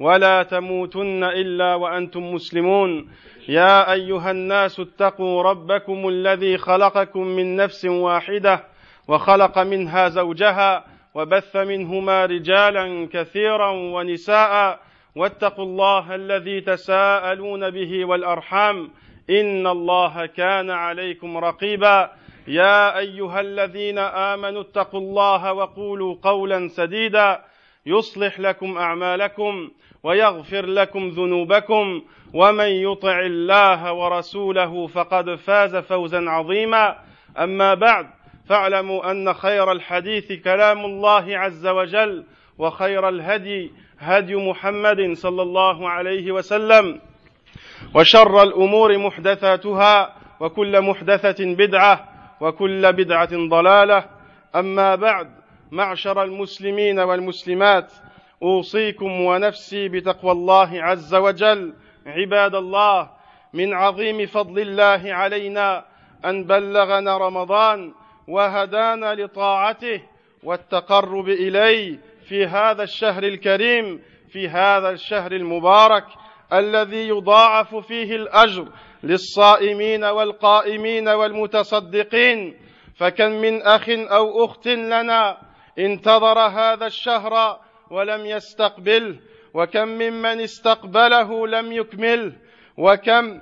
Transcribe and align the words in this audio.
ولا 0.00 0.42
تموتن 0.42 1.24
إلا 1.24 1.74
وأنتم 1.74 2.34
مسلمون. 2.34 3.08
يا 3.48 3.92
أيها 3.92 4.30
الناس 4.30 4.80
اتقوا 4.80 5.42
ربكم 5.42 6.08
الذي 6.08 6.58
خلقكم 6.58 7.22
من 7.22 7.56
نفس 7.56 7.84
واحدة 7.84 8.64
وخلق 9.08 9.58
منها 9.58 10.08
زوجها 10.08 10.84
وبث 11.14 11.56
منهما 11.56 12.26
رجالا 12.26 13.08
كثيرا 13.12 13.70
ونساء 13.70 14.80
واتقوا 15.16 15.64
الله 15.64 16.14
الذي 16.14 16.60
تساءلون 16.60 17.70
به 17.70 18.04
والأرحام. 18.04 18.90
إن 19.30 19.66
الله 19.66 20.26
كان 20.26 20.70
عليكم 20.70 21.38
رقيبا. 21.38 22.10
يا 22.48 22.98
أيها 22.98 23.40
الذين 23.40 23.98
آمنوا 23.98 24.60
اتقوا 24.60 25.00
الله 25.00 25.52
وقولوا 25.52 26.16
قولا 26.22 26.68
سديدا. 26.68 27.40
يصلح 27.86 28.40
لكم 28.40 28.78
أعمالكم. 28.78 29.70
ويغفر 30.02 30.66
لكم 30.66 31.08
ذنوبكم 31.08 32.02
ومن 32.34 32.68
يطع 32.68 33.20
الله 33.20 33.92
ورسوله 33.92 34.86
فقد 34.86 35.34
فاز 35.34 35.76
فوزا 35.76 36.30
عظيما. 36.30 36.96
أما 37.38 37.74
بعد 37.74 38.06
فاعلموا 38.48 39.10
أن 39.10 39.32
خير 39.32 39.72
الحديث 39.72 40.32
كلام 40.32 40.84
الله 40.84 41.38
عز 41.38 41.66
وجل 41.66 42.24
وخير 42.58 43.08
الهدي 43.08 43.72
هدي 43.98 44.36
محمد 44.36 45.12
صلى 45.12 45.42
الله 45.42 45.88
عليه 45.88 46.32
وسلم 46.32 47.00
وشر 47.94 48.42
الأمور 48.42 48.98
محدثاتها 48.98 50.14
وكل 50.40 50.80
محدثة 50.80 51.54
بدعة 51.54 52.08
وكل 52.40 52.92
بدعة 52.92 53.48
ضلالة. 53.48 54.04
أما 54.56 54.94
بعد 54.94 55.30
معشر 55.70 56.22
المسلمين 56.22 57.00
والمسلمات 57.00 57.92
أوصيكم 58.42 59.20
ونفسي 59.20 59.88
بتقوى 59.88 60.32
الله 60.32 60.82
عز 60.82 61.14
وجل. 61.14 61.74
عباد 62.06 62.54
الله 62.54 63.10
من 63.52 63.74
عظيم 63.74 64.26
فضل 64.26 64.58
الله 64.58 65.14
علينا 65.14 65.84
أن 66.24 66.44
بلغنا 66.44 67.18
رمضان 67.18 67.92
وهدانا 68.28 69.14
لطاعته 69.14 70.02
والتقرب 70.42 71.28
إليه 71.28 71.98
في 72.28 72.46
هذا 72.46 72.82
الشهر 72.82 73.22
الكريم 73.22 74.02
في 74.32 74.48
هذا 74.48 74.90
الشهر 74.90 75.32
المبارك 75.32 76.04
الذي 76.52 77.08
يضاعف 77.08 77.74
فيه 77.74 78.16
الأجر 78.16 78.68
للصائمين 79.02 80.04
والقائمين 80.04 81.08
والمتصدقين. 81.08 82.54
فكم 82.96 83.30
من 83.30 83.62
أخ 83.62 83.88
أو 83.88 84.44
أخت 84.44 84.68
لنا 84.68 85.38
انتظر 85.78 86.38
هذا 86.38 86.86
الشهر 86.86 87.58
ولم 87.90 88.26
يستقبله 88.26 89.16
وكم 89.54 89.88
ممن 89.88 90.40
استقبله 90.40 91.46
لم 91.46 91.72
يكمله 91.72 92.32
وكم 92.76 93.40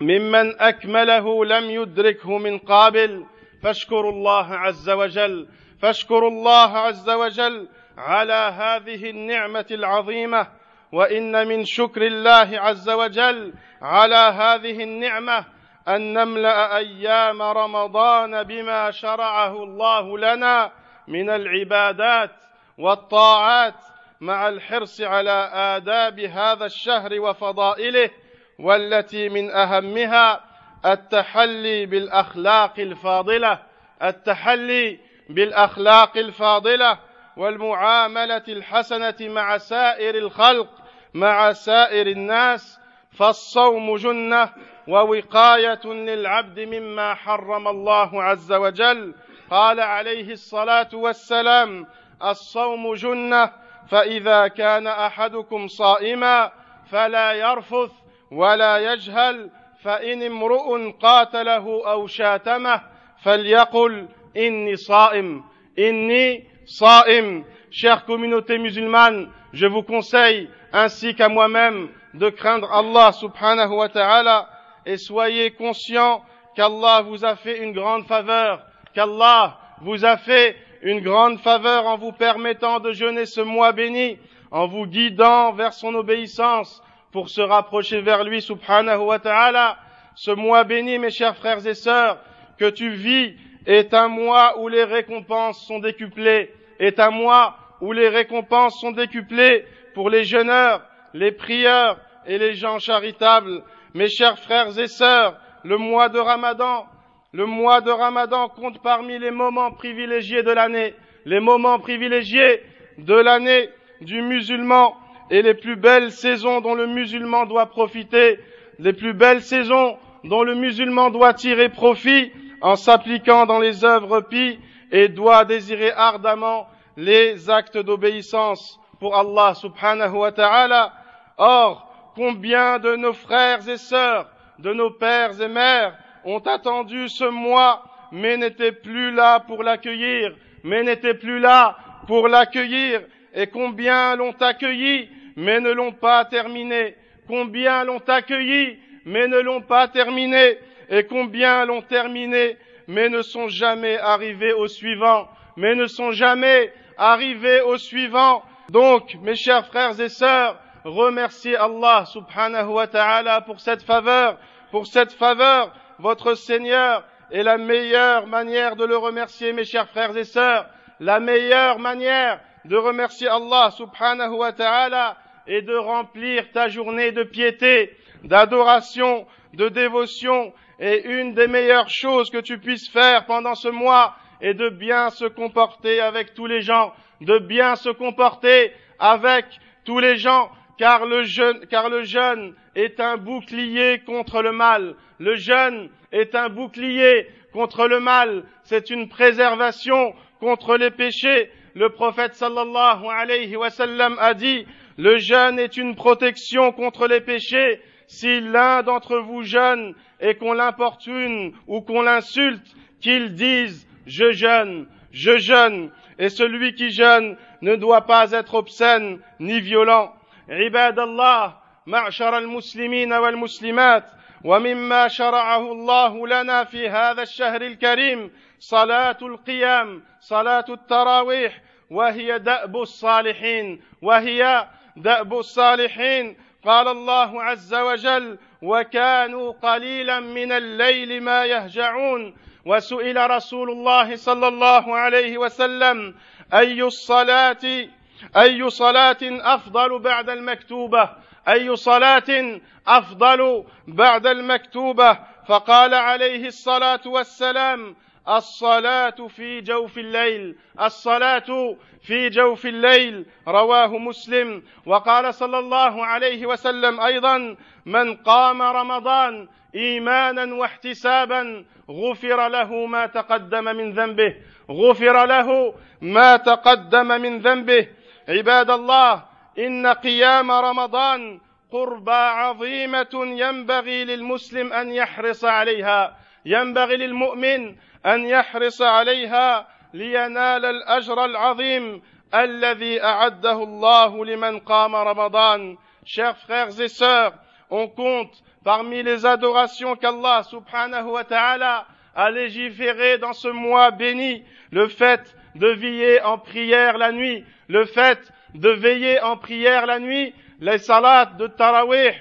ممن 0.00 0.60
أكمله 0.60 1.44
لم 1.44 1.70
يدركه 1.70 2.38
من 2.38 2.58
قابل. 2.58 3.26
فاشكروا 3.62 4.12
الله 4.12 4.54
عز 4.54 4.90
وجل 4.90 5.48
فاشكروا 5.82 6.30
الله 6.30 6.78
عز 6.78 7.10
وجل 7.10 7.68
على 7.98 8.52
هذه 8.58 9.10
النعمة 9.10 9.66
العظيمة 9.70 10.46
وإن 10.92 11.46
من 11.48 11.64
شكر 11.64 12.02
الله 12.02 12.60
عز 12.60 12.90
وجل 12.90 13.54
على 13.82 14.16
هذه 14.16 14.82
النعمة 14.82 15.44
أن 15.88 16.12
نملأ 16.12 16.76
أيام 16.76 17.42
رمضان 17.42 18.42
بما 18.42 18.90
شرعه 18.90 19.62
الله 19.62 20.18
لنا 20.18 20.72
من 21.08 21.30
العبادات. 21.30 22.30
والطاعات 22.78 23.74
مع 24.20 24.48
الحرص 24.48 25.00
على 25.00 25.50
آداب 25.54 26.20
هذا 26.20 26.66
الشهر 26.66 27.20
وفضائله 27.20 28.10
والتي 28.58 29.28
من 29.28 29.50
أهمها 29.50 30.40
التحلي 30.86 31.86
بالأخلاق 31.86 32.74
الفاضلة 32.78 33.58
التحلي 34.02 34.98
بالأخلاق 35.28 36.16
الفاضلة 36.16 36.98
والمعاملة 37.36 38.42
الحسنة 38.48 39.16
مع 39.20 39.58
سائر 39.58 40.14
الخلق 40.14 40.68
مع 41.14 41.52
سائر 41.52 42.06
الناس. 42.06 42.80
فالصوم 43.10 43.96
جنة 43.96 44.52
ووقاية 44.88 45.86
للعبد 45.86 46.60
مما 46.60 47.14
حرم 47.14 47.68
الله 47.68 48.22
عز 48.22 48.52
وجل. 48.52 49.14
قال 49.50 49.80
عليه 49.80 50.32
الصلاة 50.32 50.88
والسلام 50.92 51.86
الصوم 52.30 52.94
جنة 52.94 53.50
فإذا 53.88 54.48
كان 54.48 54.86
أحدكم 54.86 55.66
صائما 55.66 56.52
فلا 56.90 57.32
يرفث 57.32 57.90
ولا 58.30 58.92
يجهل 58.92 59.50
فإن 59.82 60.22
امرؤ 60.22 60.90
قاتله 60.90 61.90
أو 61.90 62.06
شاتمه 62.06 62.80
فليقل 63.22 64.08
إني 64.36 64.76
صائم 64.76 65.44
إني 65.78 66.48
صائم 66.66 67.44
Chère 67.74 68.04
communauté 68.04 68.56
musulmane, 68.56 69.32
je 69.52 69.66
vous 69.66 69.82
conseille, 69.82 70.48
ainsi 70.72 71.16
qu'à 71.16 71.28
moi-même, 71.28 71.88
de 72.14 72.30
craindre 72.30 72.72
Allah 72.72 73.10
subhanahu 73.10 73.72
wa 73.72 73.88
ta'ala 73.88 74.48
et 74.86 74.96
soyez 74.96 75.50
conscients 75.50 76.22
qu'Allah 76.54 77.02
vous 77.02 77.24
a 77.24 77.34
fait 77.34 77.64
une 77.64 77.72
grande 77.72 78.06
faveur, 78.06 78.64
qu'Allah 78.94 79.58
vous 79.80 80.04
a 80.04 80.16
fait 80.18 80.56
une 80.84 81.00
grande 81.00 81.40
faveur 81.40 81.86
en 81.86 81.96
vous 81.96 82.12
permettant 82.12 82.78
de 82.78 82.92
jeûner 82.92 83.24
ce 83.24 83.40
mois 83.40 83.72
béni, 83.72 84.18
en 84.50 84.66
vous 84.66 84.86
guidant 84.86 85.52
vers 85.52 85.72
son 85.72 85.94
obéissance 85.94 86.82
pour 87.10 87.30
se 87.30 87.40
rapprocher 87.40 88.02
vers 88.02 88.22
lui, 88.22 88.42
subhanahu 88.42 88.98
wa 88.98 89.18
ta'ala. 89.18 89.78
Ce 90.14 90.30
mois 90.30 90.62
béni, 90.64 90.98
mes 90.98 91.10
chers 91.10 91.36
frères 91.36 91.66
et 91.66 91.74
sœurs, 91.74 92.18
que 92.58 92.68
tu 92.68 92.90
vis 92.90 93.34
est 93.66 93.94
un 93.94 94.08
mois 94.08 94.60
où 94.60 94.68
les 94.68 94.84
récompenses 94.84 95.66
sont 95.66 95.78
décuplées, 95.78 96.52
est 96.78 97.00
un 97.00 97.10
mois 97.10 97.56
où 97.80 97.92
les 97.92 98.08
récompenses 98.08 98.78
sont 98.78 98.92
décuplées 98.92 99.64
pour 99.94 100.10
les 100.10 100.24
jeûneurs, 100.24 100.82
les 101.14 101.32
prieurs 101.32 101.98
et 102.26 102.36
les 102.36 102.52
gens 102.52 102.78
charitables. 102.78 103.62
Mes 103.94 104.08
chers 104.08 104.38
frères 104.38 104.78
et 104.78 104.88
sœurs, 104.88 105.38
le 105.62 105.78
mois 105.78 106.10
de 106.10 106.18
Ramadan 106.18 106.86
le 107.34 107.46
mois 107.46 107.80
de 107.80 107.90
Ramadan 107.90 108.48
compte 108.48 108.80
parmi 108.80 109.18
les 109.18 109.32
moments 109.32 109.72
privilégiés 109.72 110.44
de 110.44 110.52
l'année, 110.52 110.94
les 111.24 111.40
moments 111.40 111.80
privilégiés 111.80 112.62
de 112.96 113.14
l'année 113.14 113.68
du 114.00 114.22
musulman 114.22 114.94
et 115.32 115.42
les 115.42 115.54
plus 115.54 115.74
belles 115.74 116.12
saisons 116.12 116.60
dont 116.60 116.76
le 116.76 116.86
musulman 116.86 117.46
doit 117.46 117.66
profiter, 117.66 118.38
les 118.78 118.92
plus 118.92 119.14
belles 119.14 119.42
saisons 119.42 119.98
dont 120.22 120.44
le 120.44 120.54
musulman 120.54 121.10
doit 121.10 121.34
tirer 121.34 121.70
profit 121.70 122.30
en 122.60 122.76
s'appliquant 122.76 123.46
dans 123.46 123.58
les 123.58 123.84
œuvres 123.84 124.20
pies 124.20 124.60
et 124.92 125.08
doit 125.08 125.44
désirer 125.44 125.90
ardemment 125.90 126.68
les 126.96 127.50
actes 127.50 127.78
d'obéissance 127.78 128.78
pour 129.00 129.16
Allah 129.16 129.54
subhanahu 129.54 130.18
wa 130.18 130.30
ta'ala. 130.30 130.92
Or, 131.36 132.12
combien 132.14 132.78
de 132.78 132.94
nos 132.94 133.12
frères 133.12 133.68
et 133.68 133.76
sœurs, 133.76 134.28
de 134.60 134.72
nos 134.72 134.90
pères 134.90 135.40
et 135.40 135.48
mères, 135.48 135.98
ont 136.24 136.40
attendu 136.40 137.08
ce 137.08 137.24
mois, 137.24 137.84
mais 138.12 138.36
n'étaient 138.36 138.72
plus 138.72 139.10
là 139.12 139.40
pour 139.40 139.62
l'accueillir, 139.62 140.34
mais 140.62 140.82
n'étaient 140.82 141.14
plus 141.14 141.38
là 141.38 141.76
pour 142.06 142.28
l'accueillir, 142.28 143.02
et 143.34 143.46
combien 143.48 144.16
l'ont 144.16 144.34
accueilli, 144.40 145.08
mais 145.36 145.60
ne 145.60 145.72
l'ont 145.72 145.92
pas 145.92 146.24
terminé, 146.24 146.96
combien 147.26 147.84
l'ont 147.84 148.02
accueilli, 148.06 148.78
mais 149.04 149.26
ne 149.26 149.40
l'ont 149.40 149.62
pas 149.62 149.88
terminé, 149.88 150.58
et 150.90 151.04
combien 151.04 151.64
l'ont 151.64 151.82
terminé, 151.82 152.56
mais 152.86 153.08
ne 153.08 153.22
sont 153.22 153.48
jamais 153.48 153.98
arrivés 153.98 154.52
au 154.52 154.68
suivant, 154.68 155.28
mais 155.56 155.74
ne 155.74 155.86
sont 155.86 156.12
jamais 156.12 156.72
arrivés 156.96 157.60
au 157.62 157.76
suivant. 157.76 158.42
Donc, 158.70 159.16
mes 159.22 159.36
chers 159.36 159.66
frères 159.66 159.98
et 160.00 160.08
sœurs, 160.08 160.58
remerciez 160.84 161.56
Allah 161.56 162.04
subhanahu 162.06 162.68
wa 162.68 162.86
ta'ala 162.86 163.40
pour 163.40 163.60
cette 163.60 163.82
faveur, 163.82 164.38
pour 164.70 164.86
cette 164.86 165.12
faveur 165.12 165.72
votre 166.04 166.34
Seigneur 166.34 167.02
est 167.30 167.42
la 167.42 167.56
meilleure 167.56 168.26
manière 168.26 168.76
de 168.76 168.84
le 168.84 168.98
remercier, 168.98 169.54
mes 169.54 169.64
chers 169.64 169.88
frères 169.88 170.14
et 170.14 170.24
sœurs. 170.24 170.66
La 171.00 171.18
meilleure 171.18 171.78
manière 171.78 172.40
de 172.66 172.76
remercier 172.76 173.26
Allah 173.26 173.70
subhanahu 173.70 174.34
wa 174.34 174.52
ta'ala 174.52 175.16
et 175.46 175.62
de 175.62 175.74
remplir 175.74 176.52
ta 176.52 176.68
journée 176.68 177.10
de 177.12 177.22
piété, 177.22 177.96
d'adoration, 178.22 179.26
de 179.54 179.70
dévotion. 179.70 180.52
Et 180.78 181.06
une 181.06 181.32
des 181.32 181.46
meilleures 181.46 181.88
choses 181.88 182.28
que 182.28 182.42
tu 182.42 182.58
puisses 182.58 182.90
faire 182.90 183.24
pendant 183.24 183.54
ce 183.54 183.68
mois 183.68 184.14
est 184.42 184.52
de 184.52 184.68
bien 184.68 185.08
se 185.08 185.24
comporter 185.24 186.02
avec 186.02 186.34
tous 186.34 186.46
les 186.46 186.60
gens, 186.60 186.92
de 187.22 187.38
bien 187.38 187.76
se 187.76 187.88
comporter 187.88 188.74
avec 188.98 189.46
tous 189.86 190.00
les 190.00 190.16
gens, 190.18 190.50
car 190.78 191.06
le 191.06 191.22
jeûne, 191.22 192.54
est 192.74 193.00
un 193.00 193.16
bouclier 193.16 194.00
contre 194.00 194.42
le 194.42 194.52
mal. 194.52 194.96
Le 195.18 195.36
jeûne 195.36 195.88
est 196.12 196.34
un 196.34 196.48
bouclier 196.48 197.28
contre 197.52 197.86
le 197.86 198.00
mal. 198.00 198.44
C'est 198.64 198.90
une 198.90 199.08
préservation 199.08 200.14
contre 200.40 200.76
les 200.76 200.90
péchés. 200.90 201.50
Le 201.74 201.90
prophète 201.90 202.34
sallallahu 202.34 203.06
alayhi 203.08 203.56
wa 203.56 203.70
sallam 203.70 204.16
a 204.20 204.34
dit, 204.34 204.66
le 204.96 205.18
jeûne 205.18 205.58
est 205.58 205.76
une 205.76 205.94
protection 205.94 206.72
contre 206.72 207.06
les 207.06 207.20
péchés. 207.20 207.80
Si 208.06 208.40
l'un 208.40 208.82
d'entre 208.82 209.18
vous 209.18 209.42
jeûne 209.42 209.94
et 210.20 210.34
qu'on 210.36 210.52
l'importune 210.52 211.52
ou 211.66 211.80
qu'on 211.80 212.02
l'insulte, 212.02 212.66
qu'il 213.00 213.34
dise, 213.34 213.88
je 214.06 214.32
jeûne, 214.32 214.86
je 215.12 215.38
jeûne. 215.38 215.90
Et 216.18 216.28
celui 216.28 216.74
qui 216.74 216.90
jeûne 216.90 217.36
ne 217.62 217.74
doit 217.76 218.02
pas 218.06 218.30
être 218.32 218.54
obscène 218.54 219.18
ni 219.40 219.60
violent. 219.60 220.14
عباد 220.48 220.98
الله 220.98 221.56
معشر 221.86 222.38
المسلمين 222.38 223.12
والمسلمات 223.12 224.04
ومما 224.44 225.08
شرعه 225.08 225.72
الله 225.72 226.26
لنا 226.28 226.64
في 226.64 226.88
هذا 226.88 227.22
الشهر 227.22 227.62
الكريم 227.62 228.30
صلاة 228.58 229.16
القيام 229.22 230.02
صلاة 230.20 230.64
التراويح 230.68 231.60
وهي 231.90 232.38
دأب 232.38 232.76
الصالحين 232.76 233.82
وهي 234.02 234.68
دأب 234.96 235.34
الصالحين. 235.34 236.36
قال 236.64 236.88
الله 236.88 237.42
عز 237.42 237.74
وجل 237.74 238.38
وكانوا 238.62 239.52
قليلا 239.52 240.20
من 240.20 240.52
الليل 240.52 241.22
ما 241.22 241.44
يهجعون 241.44 242.36
وسئل 242.66 243.30
رسول 243.30 243.70
الله 243.70 244.16
صلى 244.16 244.48
الله 244.48 244.96
عليه 244.96 245.38
وسلم 245.38 246.14
أي 246.54 246.82
الصلاة؟ 246.82 247.88
أي 248.36 248.70
صلاة 248.70 249.18
أفضل 249.22 249.98
بعد 249.98 250.30
المكتوبة؟ 250.30 251.10
أي 251.48 251.76
صلاة 251.76 252.60
أفضل 252.86 253.64
بعد 253.88 254.26
المكتوبة؟ 254.26 255.18
فقال 255.46 255.94
عليه 255.94 256.46
الصلاة 256.46 257.00
والسلام 257.06 257.96
الصلاة 258.28 259.28
في 259.36 259.60
جوف 259.60 259.98
الليل 259.98 260.56
الصلاة 260.80 261.76
في 262.02 262.28
جوف 262.28 262.66
الليل 262.66 263.26
رواه 263.48 263.98
مسلم. 263.98 264.62
وقال 264.86 265.34
صلى 265.34 265.58
الله 265.58 266.06
عليه 266.06 266.46
وسلم 266.46 267.00
أيضا 267.00 267.56
من 267.86 268.16
قام 268.16 268.62
رمضان 268.62 269.48
ايمانا 269.74 270.54
واحتسابا 270.54 271.64
غفر 271.90 272.48
له 272.48 272.86
ما 272.86 273.06
تقدم 273.06 273.64
من 273.64 273.92
ذنبه 273.92 274.36
غفر 274.70 275.26
له 275.26 275.74
ما 276.00 276.36
تقدم 276.36 277.06
من 277.06 277.38
ذنبه. 277.38 277.88
عباد 278.28 278.70
الله 278.70 279.22
ان 279.58 279.86
قيام 279.86 280.50
رمضان 280.50 281.40
قربى 281.72 282.10
عظيمه 282.10 283.14
ينبغي 283.14 284.04
للمسلم 284.04 284.72
ان 284.72 284.90
يحرص 284.90 285.44
عليها 285.44 286.16
ينبغي 286.44 286.96
للمؤمن 286.96 287.76
ان 288.06 288.26
يحرص 288.26 288.82
عليها 288.82 289.68
لينال 289.94 290.64
الاجر 290.64 291.24
العظيم 291.24 292.02
الذي 292.34 293.02
اعده 293.02 293.62
الله 293.62 294.24
لمن 294.24 294.58
قام 294.58 294.96
رمضان 294.96 295.78
chers 296.04 296.36
frères 296.46 296.80
et 296.80 296.88
sœurs 296.88 297.32
on 297.70 297.88
compte 297.88 298.42
parmi 298.64 299.02
les 299.02 299.26
adorations 299.26 299.96
qu'Allah 299.96 300.42
subhanahu 300.42 301.08
wa 301.10 301.24
ta'ala 301.24 301.86
a 302.14 302.30
légiféré 302.30 303.18
dans 303.18 303.32
ce 303.32 303.48
mois 303.48 303.90
béni 303.90 304.44
le 304.70 304.88
fait 304.88 305.34
de 305.54 305.68
veiller 305.68 306.20
en 306.22 306.38
prière 306.38 306.98
la 306.98 307.12
nuit 307.12 307.44
le 307.68 307.84
fait 307.84 308.32
de 308.54 308.70
veiller 308.70 309.20
en 309.20 309.36
prière 309.36 309.86
la 309.86 309.98
nuit, 309.98 310.34
les 310.60 310.78
salats 310.78 311.32
de 311.38 311.46
Tarawih, 311.46 312.12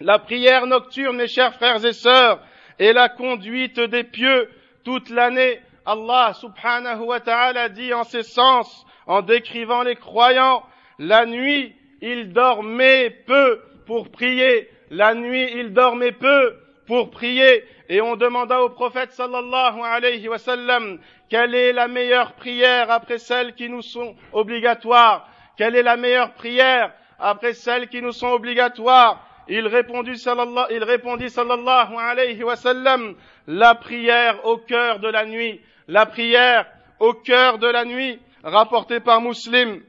la 0.00 0.18
prière 0.18 0.66
nocturne, 0.66 1.16
mes 1.16 1.26
chers 1.26 1.54
frères 1.54 1.84
et 1.84 1.92
sœurs, 1.92 2.40
et 2.78 2.92
la 2.92 3.08
conduite 3.08 3.78
des 3.78 4.04
pieux 4.04 4.48
toute 4.84 5.10
l'année. 5.10 5.60
Allah 5.84 6.32
subhanahu 6.34 7.00
wa 7.00 7.20
ta'ala 7.20 7.68
dit 7.68 7.92
en 7.92 8.04
ces 8.04 8.22
sens, 8.22 8.86
en 9.06 9.22
décrivant 9.22 9.82
les 9.82 9.96
croyants, 9.96 10.62
la 10.98 11.26
nuit, 11.26 11.74
ils 12.00 12.32
dormaient 12.32 13.10
peu 13.10 13.60
pour 13.86 14.10
prier. 14.10 14.68
La 14.90 15.14
nuit, 15.14 15.50
ils 15.54 15.72
dormaient 15.72 16.12
peu 16.12 16.56
pour 16.86 17.10
prier. 17.10 17.64
Et 17.92 18.00
on 18.00 18.14
demanda 18.14 18.62
au 18.62 18.68
prophète 18.68 19.10
sallallahu 19.10 19.80
alayhi 19.82 20.28
wa 20.28 20.38
sallam, 20.38 21.00
quelle 21.28 21.56
est 21.56 21.72
la 21.72 21.88
meilleure 21.88 22.34
prière 22.34 22.88
après 22.88 23.18
celles 23.18 23.52
qui 23.56 23.68
nous 23.68 23.82
sont 23.82 24.14
obligatoires? 24.32 25.28
Quelle 25.56 25.74
est 25.74 25.82
la 25.82 25.96
meilleure 25.96 26.32
prière 26.34 26.92
après 27.18 27.52
celles 27.52 27.88
qui 27.88 28.00
nous 28.00 28.12
sont 28.12 28.28
obligatoires? 28.28 29.26
Il 29.48 29.66
répondit, 29.66 30.16
sallallahu, 30.16 30.66
il 30.70 30.84
répondit 30.84 31.30
sallallahu 31.30 31.96
alayhi 31.98 32.44
wa 32.44 32.54
sallam, 32.54 33.16
la 33.48 33.74
prière 33.74 34.46
au 34.46 34.56
cœur 34.58 35.00
de 35.00 35.08
la 35.08 35.26
nuit, 35.26 35.60
la 35.88 36.06
prière 36.06 36.66
au 37.00 37.12
cœur 37.12 37.58
de 37.58 37.66
la 37.66 37.84
nuit, 37.84 38.20
rapportée 38.44 39.00
par 39.00 39.20
Muslim. 39.20 39.82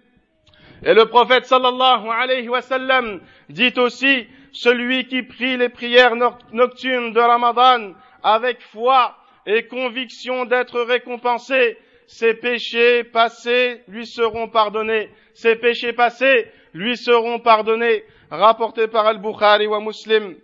Et 0.84 0.96
le 0.96 1.06
prophète 1.06 1.46
sallallahu 1.46 2.10
alayhi 2.10 2.50
wa 2.50 2.64
sallam 2.64 3.22
dit 3.50 3.76
aussi, 3.78 4.26
celui 4.52 5.08
qui 5.08 5.24
prie 5.24 5.58
les 5.58 5.70
prières 5.70 6.16
nocturnes 6.52 7.14
de 7.14 7.20
Ramadan 7.20 7.94
avec 8.24 8.62
foi 8.62 9.16
et 9.46 9.68
conviction 9.68 10.46
d'être 10.46 10.82
récompensé, 10.82 11.78
ses 12.08 12.34
péchés 12.34 13.04
passés 13.04 13.82
lui 13.88 14.06
seront 14.06 14.50
pardonnés. 14.50 15.10
Ses 15.34 15.56
péchés 15.56 15.94
passés 15.94 16.52
lui 16.74 16.98
seront 16.98 17.40
pardonnés. 17.40 18.04
Rapporté 18.30 18.88
par 18.88 19.08
Al-Bukhari 19.08 19.68
ou 19.68 19.80
Muslim. 19.80 20.36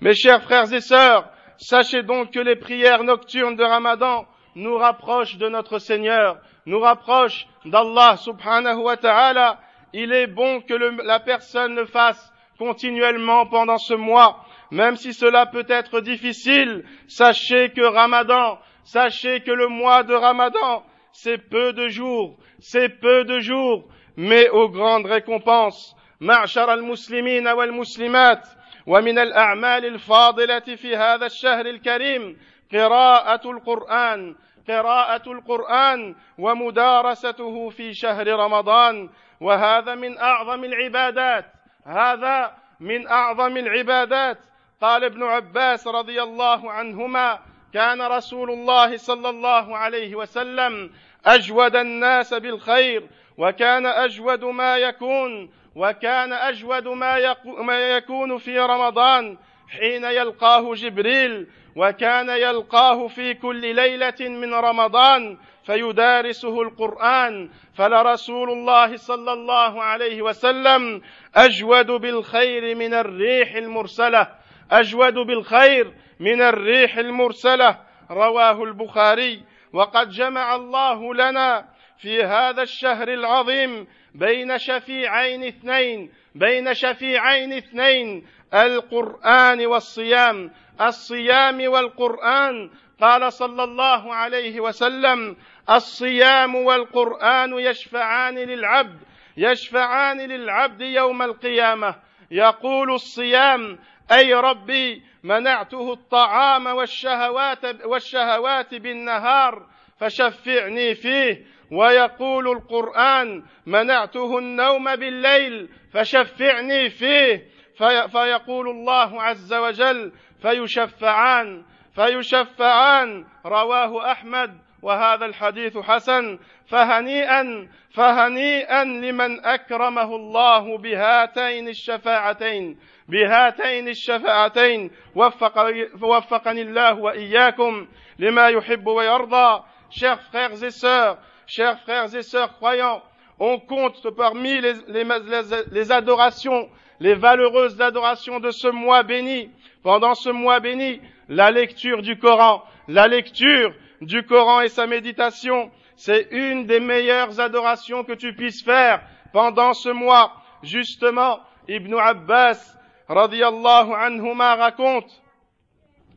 Mes 0.00 0.14
chers 0.14 0.42
frères 0.42 0.72
et 0.72 0.80
sœurs, 0.80 1.28
sachez 1.58 2.02
donc 2.02 2.32
que 2.32 2.40
les 2.40 2.56
prières 2.56 3.04
nocturnes 3.04 3.56
de 3.56 3.64
Ramadan 3.64 4.26
nous 4.54 4.76
rapprochent 4.76 5.36
de 5.36 5.48
notre 5.48 5.78
Seigneur, 5.78 6.38
nous 6.66 6.80
rapprochent 6.80 7.46
d'Allah 7.64 8.16
subhanahu 8.16 8.78
wa 8.78 8.96
ta'ala. 8.96 9.60
Il 9.92 10.12
est 10.12 10.26
bon 10.26 10.60
que 10.60 10.74
la 10.74 11.20
personne 11.20 11.74
le 11.74 11.86
fasse 11.86 12.31
continuellement 12.61 13.45
pendant 13.45 13.77
ce 13.77 13.93
mois, 13.93 14.43
même 14.71 14.95
si 14.95 15.13
cela 15.13 15.45
peut 15.45 15.65
être 15.67 16.01
difficile. 16.01 16.83
Sachez 17.07 17.69
que 17.69 17.81
Ramadan, 17.81 18.59
sachez 18.83 19.41
que 19.41 19.51
le 19.51 19.67
mois 19.67 20.03
de 20.03 20.13
Ramadan, 20.13 20.83
c'est 21.11 21.37
peu 21.37 21.73
de 21.73 21.87
jours, 21.87 22.37
c'est 22.59 22.89
peu 22.89 23.23
de 23.25 23.39
jours, 23.39 23.87
mais 24.15 24.49
aux 24.49 24.69
grandes 24.69 25.05
récompenses. 25.05 25.93
معشر 26.21 26.73
المسلمين 26.73 27.47
والمسلمات 27.47 28.47
ومن 28.87 29.19
الأعمال 29.19 29.85
الفاضلة 29.85 30.59
في 30.59 30.95
هذا 30.95 31.25
الشهر 31.25 31.65
الكريم 31.65 32.37
قراءة 32.73 33.51
القرآن 33.51 34.35
قراءة 34.67 35.31
القرآن 35.31 36.15
ومدارسته 36.37 37.69
في 37.69 37.93
شهر 37.93 38.27
رمضان 38.27 39.09
وهذا 39.41 39.95
من 39.95 40.17
أعظم 40.17 40.63
العبادات 40.63 41.45
هذا 41.84 42.56
من 42.80 43.08
أعظم 43.08 43.56
العبادات. 43.56 44.38
قال 44.82 45.04
ابن 45.04 45.22
عباس 45.22 45.86
رضي 45.86 46.22
الله 46.22 46.72
عنهما 46.72 47.38
كان 47.74 48.02
رسول 48.02 48.50
الله 48.50 48.96
صلى 48.96 49.28
الله 49.28 49.76
عليه 49.76 50.16
وسلم 50.16 50.90
أجود 51.26 51.76
الناس 51.76 52.34
بالخير 52.34 53.06
وكان 53.38 53.86
أجود 53.86 54.44
ما 54.44 54.76
يكون 54.76 55.50
وكان 55.76 56.32
أجود 56.32 56.88
ما, 56.88 57.36
ما 57.44 57.96
يكون 57.96 58.38
في 58.38 58.58
رمضان 58.58 59.38
حين 59.68 60.04
يلقاه 60.04 60.74
جبريل 60.74 61.46
وكان 61.76 62.28
يلقاه 62.28 63.06
في 63.08 63.34
كل 63.34 63.74
ليلة 63.74 64.20
من 64.20 64.54
رمضان 64.54 65.38
فيدارسه 65.64 66.62
القرآن 66.62 67.50
فلرسول 67.74 68.50
الله 68.50 68.96
صلى 68.96 69.32
الله 69.32 69.82
عليه 69.82 70.22
وسلم 70.22 71.02
أجود 71.34 71.86
بالخير 71.86 72.74
من 72.74 72.94
الريح 72.94 73.54
المرسلة 73.54 74.28
أجود 74.70 75.14
بالخير 75.14 75.94
من 76.20 76.42
الريح 76.42 76.96
المرسلة 76.96 77.78
رواه 78.10 78.62
البخاري. 78.64 79.42
وقد 79.72 80.08
جمع 80.08 80.54
الله 80.54 81.14
لنا 81.14 81.68
في 81.98 82.22
هذا 82.22 82.62
الشهر 82.62 83.08
العظيم 83.08 83.86
بين 84.14 84.58
شفيعين 84.58 85.44
اثنين 85.44 86.12
بين 86.34 86.74
شفيعين 86.74 87.52
اثنين 87.52 88.26
القرآن 88.54 89.66
والصيام 89.66 90.50
الصيام 90.80 91.68
والقرآن 91.68 92.70
قال 93.02 93.32
صلى 93.32 93.64
الله 93.64 94.14
عليه 94.14 94.60
وسلم 94.60 95.36
الصيام 95.70 96.54
والقرآن 96.54 97.58
يشفعان 97.58 98.38
للعبد 98.38 99.00
يشفعان 99.36 100.20
للعبد 100.20 100.80
يوم 100.80 101.22
القيامة. 101.22 101.94
يقول 102.30 102.92
الصيام 102.92 103.78
أي 104.12 104.34
ربي 104.34 105.02
منعته 105.22 105.92
الطعام 105.92 106.66
والشهوات 106.66 107.84
والشهوات 107.84 108.74
بالنهار 108.74 109.66
فشفعني 110.00 110.94
فيه. 110.94 111.44
ويقول 111.72 112.48
القرآن 112.48 113.42
منعته 113.66 114.38
النوم 114.38 114.96
بالليل 114.96 115.68
فشفعني 115.92 116.90
فيه. 116.90 117.46
في 117.78 118.08
فيقول 118.08 118.68
الله 118.68 119.22
عز 119.22 119.54
وجل 119.54 120.12
فيشفعان. 120.42 121.64
فيشفعان 121.94 123.24
رواه 123.46 124.12
أحمد 124.12 124.58
وهذا 124.82 125.26
الحديث 125.26 125.78
حسن. 125.78 126.38
فهنيئا 126.66 127.68
فهنيئا 127.94 128.84
لمن 128.84 129.44
أكرمه 129.44 130.16
الله 130.16 130.78
بهاتين 130.78 131.68
الشفاعتين 131.68 132.78
بهاتين 133.08 133.88
الشفاعتين. 133.88 134.90
وفق 135.14 135.72
وفقني 136.02 136.62
الله 136.62 136.94
وإياكم 136.98 137.88
لما 138.18 138.48
يحب 138.48 138.86
ويرضى. 138.86 139.62
شيخ 139.90 140.18
فريغز 140.32 140.64
سور 140.64 141.18
شيخ 141.46 141.76
فريغز 141.86 142.16
سور 142.16 142.48
croyant 142.58 143.02
on 143.38 143.58
compte 143.58 144.08
parmi 144.16 144.60
les, 144.60 144.74
les, 144.88 145.04
les, 145.04 145.64
les 145.70 145.92
adorations 145.92 146.68
les 147.00 147.14
valeureuses 147.14 147.80
adorations 147.80 148.38
de 148.40 148.50
ce 148.50 148.68
mois 148.68 149.02
béni. 149.02 149.50
Pendant 149.82 150.14
ce 150.14 150.30
mois 150.30 150.60
béni 150.60 151.00
la 151.28 151.50
lecture 151.50 152.02
du 152.02 152.18
Coran. 152.18 152.62
La 152.88 153.08
lecture 153.08 153.74
du 154.00 154.24
Coran 154.24 154.60
et 154.62 154.68
sa 154.68 154.86
méditation 154.86 155.70
c'est 155.96 156.28
une 156.32 156.66
des 156.66 156.80
meilleures 156.80 157.38
adorations 157.38 158.02
que 158.02 158.14
tu 158.14 158.34
puisses 158.34 158.64
faire 158.64 159.02
pendant 159.32 159.72
ce 159.72 159.88
mois. 159.88 160.32
Justement 160.62 161.40
Ibn 161.68 161.94
Abbas 161.94 162.76
radiallahu 163.08 163.92
anhuma 163.94 164.56
raconte, 164.56 165.22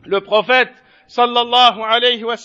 le 0.06 0.22
prophète 0.22 0.74
sallallahu 1.08 1.82
alayhi 1.82 2.24
wa 2.24 2.36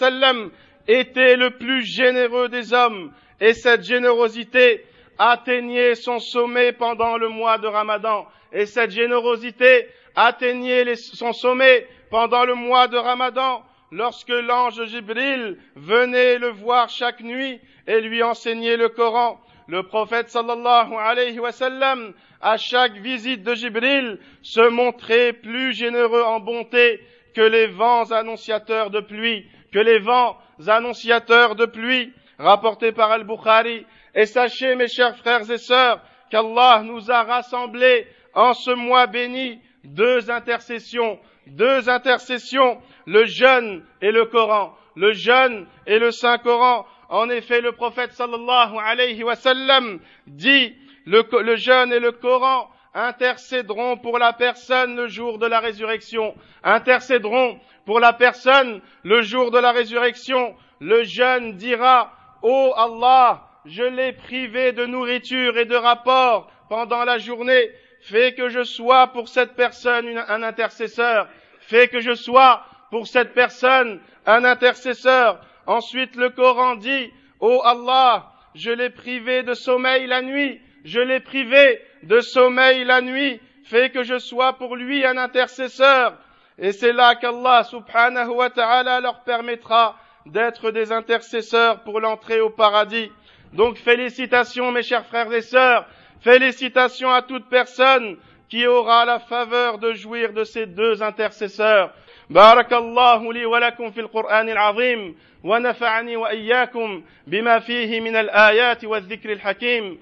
était 0.86 1.36
le 1.36 1.50
plus 1.56 1.82
généreux 1.82 2.48
des 2.48 2.72
hommes 2.72 3.12
et 3.40 3.54
cette 3.54 3.84
générosité 3.84 4.84
atteignait 5.18 5.94
son 5.94 6.18
sommet 6.18 6.72
pendant 6.72 7.16
le 7.16 7.28
mois 7.28 7.58
de 7.58 7.66
Ramadan. 7.66 8.26
Et 8.52 8.66
cette 8.66 8.90
générosité 8.90 9.88
atteignait 10.16 10.94
son 10.96 11.32
sommet 11.32 11.86
pendant 12.10 12.44
le 12.44 12.54
mois 12.54 12.88
de 12.88 12.96
Ramadan 12.96 13.62
lorsque 13.92 14.28
l'ange 14.28 14.84
Jibril 14.86 15.58
venait 15.76 16.38
le 16.38 16.48
voir 16.48 16.88
chaque 16.88 17.20
nuit 17.20 17.60
et 17.86 18.00
lui 18.00 18.22
enseignait 18.22 18.76
le 18.76 18.88
Coran. 18.88 19.40
Le 19.66 19.84
prophète 19.84 20.28
sallallahu 20.28 20.94
alayhi 20.94 21.38
wa 21.38 21.52
sallam 21.52 22.12
à 22.40 22.56
chaque 22.56 22.94
visite 22.94 23.42
de 23.42 23.54
Jibril, 23.54 24.18
se 24.42 24.68
montrer 24.68 25.32
plus 25.32 25.72
généreux 25.72 26.22
en 26.22 26.40
bonté 26.40 27.00
que 27.34 27.42
les 27.42 27.66
vents 27.66 28.10
annonciateurs 28.10 28.90
de 28.90 29.00
pluie, 29.00 29.46
que 29.72 29.78
les 29.78 29.98
vents 29.98 30.38
annonciateurs 30.66 31.54
de 31.54 31.66
pluie, 31.66 32.12
rapportés 32.38 32.92
par 32.92 33.10
Al-Bukhari. 33.10 33.86
Et 34.14 34.26
sachez, 34.26 34.74
mes 34.74 34.88
chers 34.88 35.16
frères 35.18 35.48
et 35.50 35.58
sœurs, 35.58 36.00
qu'Allah 36.30 36.82
nous 36.84 37.10
a 37.10 37.22
rassemblés 37.22 38.06
en 38.34 38.54
ce 38.54 38.70
mois 38.70 39.06
béni 39.06 39.60
deux 39.84 40.30
intercessions, 40.30 41.18
deux 41.50 41.88
intercessions, 41.88 42.80
le 43.06 43.24
jeûne 43.26 43.84
et 44.00 44.12
le 44.12 44.24
Coran, 44.26 44.76
le 44.96 45.12
jeûne 45.12 45.66
et 45.86 45.98
le 45.98 46.10
Saint 46.10 46.38
Coran. 46.38 46.86
En 47.08 47.28
effet, 47.28 47.60
le 47.60 47.72
prophète 47.72 48.12
sallallahu 48.12 48.76
alayhi 48.78 49.22
wa 49.24 49.34
sallam 49.34 49.98
dit 50.26 50.74
le, 51.06 51.56
jeûne 51.56 51.92
et 51.92 51.98
le 51.98 52.12
Coran 52.12 52.70
intercéderont 52.94 53.96
pour 53.96 54.18
la 54.18 54.32
personne 54.32 54.96
le 54.96 55.08
jour 55.08 55.38
de 55.38 55.46
la 55.46 55.60
résurrection, 55.60 56.34
intercéderont 56.62 57.58
pour 57.84 58.00
la 58.00 58.12
personne 58.12 58.80
le 59.02 59.22
jour 59.22 59.50
de 59.50 59.58
la 59.58 59.72
résurrection. 59.72 60.54
Le 60.80 61.02
jeûne 61.02 61.56
dira, 61.56 62.12
Ô 62.42 62.72
Allah, 62.76 63.42
je 63.64 63.82
l'ai 63.82 64.12
privé 64.12 64.72
de 64.72 64.86
nourriture 64.86 65.58
et 65.58 65.64
de 65.66 65.76
rapport 65.76 66.50
pendant 66.68 67.04
la 67.04 67.18
journée, 67.18 67.70
fais 68.00 68.32
que 68.32 68.48
je 68.48 68.62
sois 68.62 69.08
pour 69.08 69.28
cette 69.28 69.54
personne 69.54 70.16
un 70.28 70.42
intercesseur, 70.42 71.28
fais 71.70 71.86
que 71.86 72.00
je 72.00 72.14
sois 72.14 72.64
pour 72.90 73.06
cette 73.06 73.32
personne 73.32 74.00
un 74.26 74.44
intercesseur. 74.44 75.40
Ensuite 75.66 76.16
le 76.16 76.30
Coran 76.30 76.74
dit, 76.74 77.12
Ô 77.38 77.62
Allah, 77.62 78.32
je 78.54 78.72
l'ai 78.72 78.90
privé 78.90 79.44
de 79.44 79.54
sommeil 79.54 80.08
la 80.08 80.20
nuit, 80.20 80.60
je 80.84 81.00
l'ai 81.00 81.20
privé 81.20 81.80
de 82.02 82.20
sommeil 82.20 82.84
la 82.84 83.00
nuit, 83.00 83.40
fais 83.64 83.90
que 83.90 84.02
je 84.02 84.18
sois 84.18 84.54
pour 84.54 84.74
lui 84.74 85.06
un 85.06 85.16
intercesseur. 85.16 86.14
Et 86.58 86.72
c'est 86.72 86.92
là 86.92 87.14
qu'Allah 87.14 87.62
subhanahu 87.62 88.30
wa 88.30 88.50
ta'ala 88.50 89.00
leur 89.00 89.22
permettra 89.22 89.96
d'être 90.26 90.72
des 90.72 90.90
intercesseurs 90.90 91.84
pour 91.84 92.00
l'entrée 92.00 92.40
au 92.40 92.50
paradis. 92.50 93.10
Donc 93.52 93.78
félicitations 93.78 94.72
mes 94.72 94.82
chers 94.82 95.06
frères 95.06 95.32
et 95.32 95.40
sœurs, 95.40 95.86
félicitations 96.20 97.10
à 97.10 97.22
toute 97.22 97.48
personne 97.48 98.16
qui 98.50 98.66
aura 98.66 99.04
la 99.04 99.18
faveur 99.20 99.78
de 99.78 99.92
jouir 99.92 100.32
de 100.32 100.44
ces 100.44 100.66
deux 100.66 101.02
intercesseurs. 101.02 101.90
بارك 102.30 102.72
الله 102.72 103.32
لي 103.32 103.46
ولكم 103.46 103.90
في 103.90 104.00
القرآن 104.00 104.48
العظيم 104.48 105.18
ونفعني 105.44 106.16
وإياكم 106.16 107.04
بما 107.26 107.58
فيه 107.58 108.00
من 108.00 108.16
الآيات 108.16 108.84
والذكر 108.84 109.32
الحكيم 109.32 109.98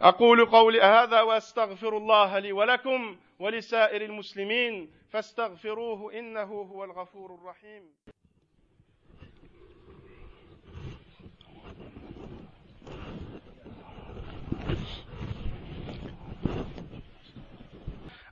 أقول 0.00 0.44
قولي 0.44 0.80
هذا 0.80 1.20
وأستغفر 1.20 1.96
الله 1.96 2.38
لي 2.38 2.52
ولكم 2.52 3.16
ولسائر 3.38 4.02
المسلمين 4.02 4.90
فاستغفروه 5.10 6.18
إنه 6.18 6.42
هو 6.72 6.84
الغفور 6.84 7.34
الرحيم 7.34 7.82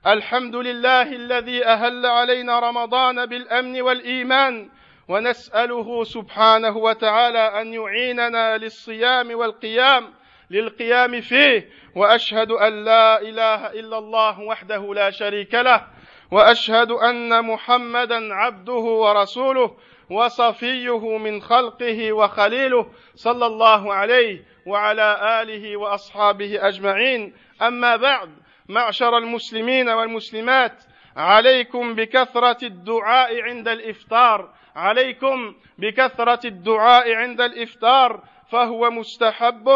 الحمد 0.07 0.55
لله 0.55 1.01
الذي 1.01 1.65
أهل 1.65 2.05
علينا 2.05 2.59
رمضان 2.59 3.25
بالأمن 3.25 3.81
والإيمان 3.81 4.69
ونسأله 5.07 6.03
سبحانه 6.03 6.77
وتعالى 6.77 7.61
أن 7.61 7.73
يعيننا 7.73 8.57
للصيام 8.57 9.35
والقيام 9.35 10.13
للقيام 10.49 11.21
فيه 11.21 11.69
وأشهد 11.95 12.51
أن 12.51 12.85
لا 12.85 13.21
إله 13.21 13.67
إلا 13.67 13.97
الله 13.97 14.39
وحده 14.39 14.93
لا 14.93 15.09
شريك 15.11 15.53
له 15.53 15.87
وأشهد 16.31 16.91
أن 16.91 17.45
محمدا 17.45 18.33
عبده 18.33 18.73
ورسوله 18.73 19.77
وصفيه 20.09 21.17
من 21.17 21.41
خلقه 21.41 22.13
وخليله 22.13 22.91
صلى 23.15 23.45
الله 23.45 23.93
عليه 23.93 24.43
وعلى 24.65 25.41
آله 25.41 25.77
وأصحابه 25.77 26.67
أجمعين. 26.67 27.33
أما 27.61 27.95
بعد 27.95 28.29
معشر 28.69 29.17
المسلمين 29.17 29.89
والمسلمات. 29.89 30.83
عليكم 31.17 31.95
بكثرة 31.95 32.57
الدعاء 32.63 33.41
عند 33.41 33.67
الإفطار. 33.67 34.49
عليكم 34.75 35.55
بكثرة 35.77 36.47
الدعاء 36.47 37.13
عند 37.13 37.41
الإفطار. 37.41 38.23
فهو 38.51 38.89
مستحب 38.89 39.67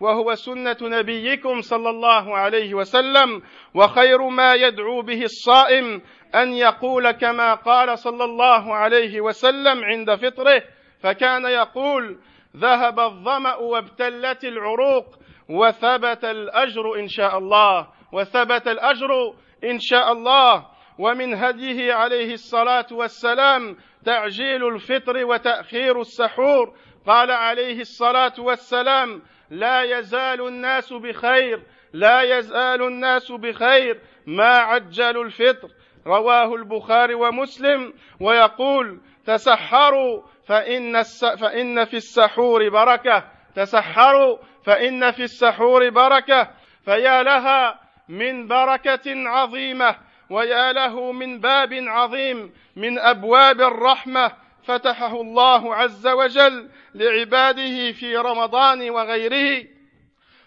وهو 0.00 0.34
سنة 0.34 0.76
نبيكم 0.82 1.60
صلى 1.60 1.90
الله 1.90 2.36
عليه 2.36 2.74
وسلم. 2.74 3.42
وخير 3.74 4.28
ما 4.28 4.54
يدعو 4.54 5.02
به 5.02 5.22
الصائم 5.22 6.02
أن 6.34 6.52
يقول 6.52 7.10
كما 7.10 7.54
قال 7.54 7.98
صلى 7.98 8.24
الله 8.24 8.74
عليه 8.74 9.20
وسلم 9.20 9.84
عند 9.84 10.14
فطره. 10.14 10.62
فكان 11.02 11.44
يقول 11.44 12.18
ذهب 12.56 13.00
الظمأ 13.00 13.54
وابتلت 13.54 14.44
العروق 14.44 15.06
وثبت 15.48 16.24
الأجر 16.24 16.94
إن 16.98 17.08
شاء 17.08 17.38
الله. 17.38 18.01
وثبت 18.12 18.68
الأجر 18.68 19.34
إن 19.64 19.78
شاء 19.78 20.12
الله. 20.12 20.66
ومن 20.98 21.34
هديه 21.34 21.94
عليه 21.94 22.34
الصلاة 22.34 22.86
والسلام 22.92 23.76
تعجيل 24.04 24.66
الفطر 24.66 25.24
وتأخير 25.24 26.00
السحور. 26.00 26.74
قال 27.06 27.30
عليه 27.30 27.80
الصلاة 27.80 28.32
والسلام 28.38 29.22
لا 29.50 29.82
يزال 29.82 30.46
الناس 30.46 30.92
بخير 30.92 31.62
لا 31.92 32.22
يزال 32.22 32.82
الناس 32.82 33.32
بخير 33.32 34.00
ما 34.26 34.56
عجلوا 34.56 35.24
الفطر. 35.24 35.68
رواه 36.06 36.54
البخاري 36.54 37.14
ومسلم 37.14 37.92
ويقول 38.20 39.00
تسحروا 39.26 40.22
فإن, 40.46 41.02
فإن 41.40 41.84
في 41.84 41.96
السحور 41.96 42.68
بركة. 42.68 43.24
تسحروا 43.54 44.38
فإن 44.64 45.10
في 45.10 45.22
السحور 45.22 45.90
بركة. 45.90 46.50
فيا 46.84 47.22
لها 47.22 47.81
من 48.08 48.48
بركة 48.48 49.28
عظيمة 49.28 49.96
ويا 50.30 50.72
له 50.72 51.12
من 51.12 51.40
باب 51.40 51.72
عظيم 51.72 52.52
من 52.76 52.98
أبواب 52.98 53.60
الرحمة 53.60 54.32
فتحه 54.64 55.20
الله 55.20 55.74
عز 55.74 56.06
وجل 56.06 56.70
لعباده 56.94 57.92
في 57.92 58.16
رمضان 58.16 58.90
وغيره. 58.90 59.64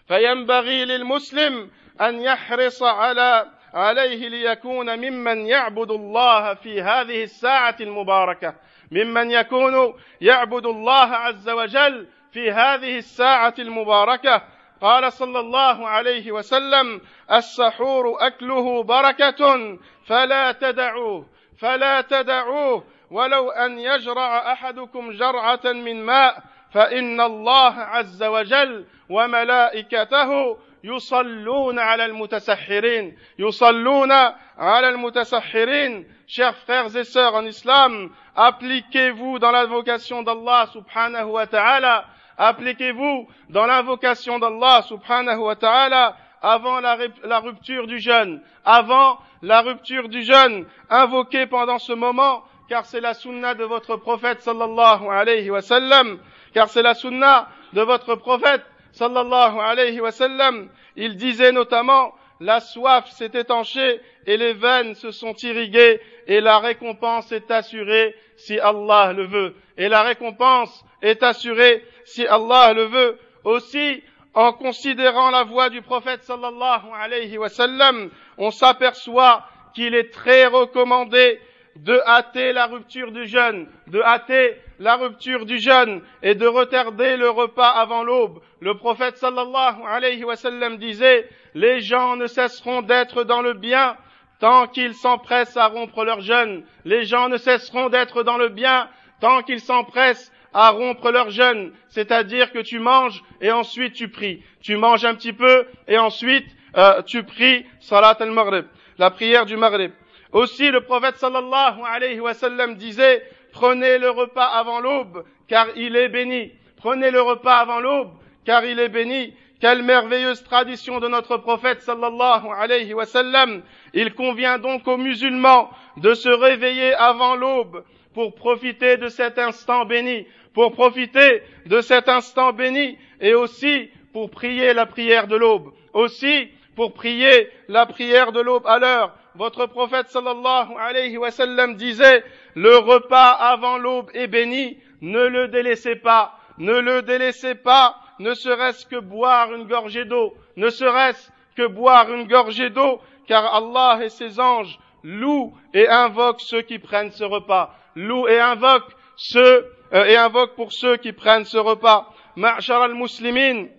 فينبغي 0.08 0.84
للمسلم 0.84 1.70
أن 2.00 2.20
يحرص 2.20 2.82
على 2.82 3.46
عليه 3.74 4.28
ليكون 4.28 4.98
ممن 4.98 5.46
يعبد 5.46 5.90
الله 5.90 6.54
في 6.54 6.82
هذه 6.82 7.22
الساعة 7.22 7.76
المباركة 7.80 8.54
ممن 8.90 9.30
يكون 9.30 9.94
يعبد 10.20 10.66
الله 10.66 11.14
عز 11.14 11.48
وجل 11.48 12.06
في 12.32 12.50
هذه 12.50 12.98
الساعة 12.98 13.54
المباركة 13.58 14.42
قال 14.80 15.12
صلى 15.12 15.40
الله 15.40 15.88
عليه 15.88 16.32
وسلم 16.32 17.00
السحور 17.32 18.26
أكله 18.26 18.82
بركة 18.82 19.78
فلا 20.06 20.52
تدعوه 20.52 21.26
فلا 21.58 22.00
تدعوه 22.00 22.84
ولو 23.10 23.50
أن 23.50 23.78
يجرع 23.78 24.52
أحدكم 24.52 25.12
جرعة 25.12 25.60
من 25.64 26.04
ماء 26.04 26.42
فإن 26.72 27.20
الله 27.20 27.74
عز 27.74 28.22
وجل 28.22 28.86
وملائكته 29.10 30.56
يصلون 30.84 31.78
على 31.78 32.04
المتسحرين 32.04 33.18
يصلون 33.38 34.12
على 34.58 34.88
المتسحرين. 34.88 36.06
Chers 36.28 36.56
frères 36.66 36.96
et 36.96 37.04
sœurs 37.04 37.34
en 37.34 37.46
islam 37.46 38.10
appliquez-vous 38.34 39.38
dans 39.38 39.52
l'invocation 39.52 40.22
d'Allah 40.22 40.66
subhanahu 40.72 41.30
wa 41.30 41.46
ta'ala. 41.46 42.04
Appliquez-vous 42.38 43.28
dans 43.50 43.66
l'invocation 43.66 44.38
d'Allah 44.38 44.82
subhanahu 44.82 45.38
wa 45.38 45.56
ta'ala 45.56 46.16
avant 46.42 46.80
la, 46.80 47.40
rupture 47.40 47.86
du 47.86 47.98
jeûne. 47.98 48.40
Avant 48.64 49.18
la 49.42 49.62
rupture 49.62 50.08
du 50.08 50.22
jeûne 50.22 50.66
invoquez 50.90 51.46
pendant 51.46 51.78
ce 51.78 51.92
moment 51.92 52.44
car 52.68 52.84
c'est 52.84 53.00
la 53.00 53.14
sunna 53.14 53.54
de 53.54 53.64
votre 53.64 53.96
prophète 53.96 54.42
sallallahu 54.42 55.08
alayhi 55.08 55.50
wa 55.50 55.62
sallam. 55.62 56.18
Car 56.52 56.68
c'est 56.68 56.82
la 56.82 56.94
sunna 56.94 57.48
de 57.72 57.82
votre 57.82 58.16
prophète 58.16 58.64
sallallahu 58.92 59.58
alayhi 59.60 60.00
wa 60.00 60.10
sallam, 60.10 60.68
il 60.96 61.16
disait 61.16 61.52
notamment 61.52 62.14
la 62.40 62.60
soif 62.60 63.10
s'est 63.10 63.30
étanchée 63.34 64.00
et 64.26 64.36
les 64.36 64.52
veines 64.52 64.94
se 64.94 65.10
sont 65.10 65.34
irriguées 65.42 66.00
et 66.26 66.40
la 66.40 66.58
récompense 66.58 67.32
est 67.32 67.50
assurée 67.50 68.14
si 68.36 68.58
Allah 68.58 69.12
le 69.12 69.24
veut. 69.24 69.54
Et 69.76 69.88
la 69.88 70.02
récompense 70.02 70.84
est 71.02 71.22
assurée 71.22 71.84
si 72.04 72.26
Allah 72.26 72.72
le 72.74 72.84
veut. 72.84 73.18
Aussi, 73.44 74.02
en 74.34 74.52
considérant 74.52 75.30
la 75.30 75.44
voix 75.44 75.70
du 75.70 75.80
prophète 75.82 76.24
sallallahu 76.24 76.88
alayhi 76.94 77.38
wa 77.38 77.48
sallam, 77.48 78.10
on 78.38 78.50
s'aperçoit 78.50 79.44
qu'il 79.74 79.94
est 79.94 80.12
très 80.12 80.46
recommandé 80.46 81.40
de 81.76 82.00
hâter 82.06 82.52
la 82.52 82.66
rupture 82.66 83.12
du 83.12 83.26
jeûne, 83.26 83.68
de 83.86 84.00
hâter 84.00 84.56
la 84.78 84.96
rupture 84.96 85.46
du 85.46 85.58
jeûne 85.58 86.02
et 86.22 86.34
de 86.34 86.46
retarder 86.46 87.16
le 87.16 87.30
repas 87.30 87.68
avant 87.68 88.02
l'aube. 88.02 88.40
Le 88.60 88.74
prophète 88.76 89.16
sallallahu 89.16 89.82
alayhi 89.86 90.24
wa 90.24 90.36
sallam 90.36 90.76
disait, 90.76 91.28
les 91.54 91.80
gens 91.80 92.16
ne 92.16 92.26
cesseront 92.26 92.82
d'être 92.82 93.24
dans 93.24 93.42
le 93.42 93.54
bien 93.54 93.96
tant 94.38 94.66
qu'ils 94.66 94.94
s'empressent 94.94 95.56
à 95.56 95.68
rompre 95.68 96.04
leur 96.04 96.20
jeûne. 96.20 96.64
Les 96.84 97.04
gens 97.04 97.28
ne 97.28 97.36
cesseront 97.36 97.88
d'être 97.88 98.22
dans 98.22 98.36
le 98.36 98.48
bien 98.48 98.88
tant 99.20 99.42
qu'ils 99.42 99.60
s'empressent 99.60 100.32
à 100.52 100.70
rompre 100.70 101.10
leur 101.10 101.30
jeûne. 101.30 101.72
C'est-à-dire 101.88 102.52
que 102.52 102.58
tu 102.58 102.78
manges 102.78 103.22
et 103.40 103.50
ensuite 103.50 103.94
tu 103.94 104.08
pries. 104.08 104.42
Tu 104.62 104.76
manges 104.76 105.04
un 105.04 105.14
petit 105.14 105.32
peu 105.32 105.66
et 105.88 105.98
ensuite 105.98 106.46
euh, 106.76 107.02
tu 107.02 107.22
pries 107.22 107.64
salat 107.80 108.16
al-maghrib, 108.20 108.66
la 108.98 109.10
prière 109.10 109.46
du 109.46 109.56
maghrib. 109.56 109.92
Aussi 110.32 110.70
le 110.70 110.82
prophète 110.82 111.16
sallallahu 111.16 111.80
alayhi 111.86 112.20
wa 112.20 112.34
sallam 112.34 112.74
disait, 112.74 113.22
prenez 113.56 113.96
le 113.96 114.10
repas 114.10 114.44
avant 114.44 114.80
l'aube, 114.80 115.24
car 115.48 115.68
il 115.76 115.96
est 115.96 116.10
béni. 116.10 116.52
Prenez 116.76 117.10
le 117.10 117.22
repas 117.22 117.56
avant 117.56 117.80
l'aube, 117.80 118.10
car 118.44 118.64
il 118.66 118.78
est 118.78 118.90
béni. 118.90 119.32
Quelle 119.60 119.82
merveilleuse 119.82 120.44
tradition 120.44 121.00
de 121.00 121.08
notre 121.08 121.38
prophète 121.38 121.80
sallallahu 121.80 122.48
alayhi 122.54 122.92
wa 122.92 123.06
sallam. 123.06 123.62
Il 123.94 124.12
convient 124.12 124.58
donc 124.58 124.86
aux 124.86 124.98
musulmans 124.98 125.70
de 125.96 126.12
se 126.12 126.28
réveiller 126.28 126.92
avant 126.92 127.34
l'aube 127.34 127.82
pour 128.12 128.34
profiter 128.34 128.98
de 128.98 129.08
cet 129.08 129.38
instant 129.38 129.86
béni, 129.86 130.26
pour 130.52 130.72
profiter 130.72 131.42
de 131.64 131.80
cet 131.80 132.10
instant 132.10 132.52
béni 132.52 132.98
et 133.22 133.34
aussi 133.34 133.88
pour 134.12 134.30
prier 134.30 134.74
la 134.74 134.84
prière 134.84 135.26
de 135.28 135.36
l'aube, 135.36 135.72
aussi 135.94 136.48
pour 136.74 136.92
prier 136.92 137.48
la 137.68 137.86
prière 137.86 138.32
de 138.32 138.40
l'aube 138.40 138.66
à 138.66 138.78
l'heure, 138.78 139.14
votre 139.35 139.65
prophète 139.65 140.09
sallallahu 140.09 140.75
alayhi 140.79 141.17
wa 141.17 141.31
sallam 141.31 141.75
disait, 141.75 142.23
le 142.55 142.77
repas 142.77 143.29
avant 143.31 143.77
l'aube 143.77 144.11
est 144.13 144.27
béni, 144.27 144.77
ne 145.01 145.23
le 145.25 145.47
délaissez 145.47 145.95
pas, 145.95 146.37
ne 146.57 146.77
le 146.79 147.01
délaissez 147.01 147.55
pas, 147.55 147.95
ne 148.19 148.33
serait-ce 148.33 148.85
que 148.85 148.99
boire 148.99 149.53
une 149.53 149.67
gorgée 149.67 150.05
d'eau, 150.05 150.33
ne 150.57 150.69
serait-ce 150.69 151.29
que 151.55 151.67
boire 151.67 152.11
une 152.11 152.27
gorgée 152.27 152.69
d'eau, 152.69 153.01
car 153.27 153.53
Allah 153.53 154.03
et 154.03 154.09
ses 154.09 154.39
anges 154.39 154.79
louent 155.03 155.53
et 155.73 155.87
invoquent 155.87 156.41
ceux 156.41 156.61
qui 156.61 156.79
prennent 156.79 157.11
ce 157.11 157.23
repas, 157.23 157.75
louent 157.95 158.27
et 158.27 158.39
invoquent 158.39 158.95
ceux, 159.15 159.65
euh, 159.93 160.05
et 160.05 160.17
invoquent 160.17 160.55
pour 160.55 160.71
ceux 160.71 160.97
qui 160.97 161.13
prennent 161.13 161.45
ce 161.45 161.57
repas. 161.57 162.07
معشر 162.37 162.85
المسلمين 162.85 163.71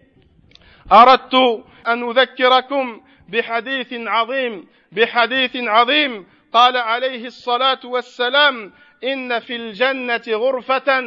أردت 0.92 1.34
أن 1.86 2.10
أذكركم 2.10 3.00
بحديث 3.29 3.93
عظيم 3.93 4.67
بحديث 4.91 5.55
عظيم. 5.55 6.27
قال 6.53 6.77
عليه 6.77 7.25
الصلاة 7.25 7.79
والسلام 7.85 8.73
إن 9.03 9.39
في 9.39 9.55
الجنة 9.55 10.23
غرفة 10.29 10.99